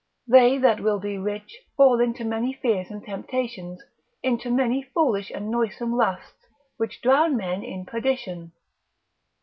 They 0.27 0.57
that 0.57 0.79
will 0.79 0.99
be 0.99 1.19
rich 1.19 1.59
fall 1.77 1.99
into 1.99 2.25
many 2.25 2.53
fears 2.53 2.89
and 2.89 3.03
temptations, 3.05 3.83
into 4.23 4.49
many 4.49 4.81
foolish 4.81 5.29
and 5.29 5.51
noisome 5.51 5.93
lusts, 5.95 6.47
which 6.77 7.03
drown 7.03 7.37
men 7.37 7.61
in 7.63 7.85
perdition. 7.85 8.51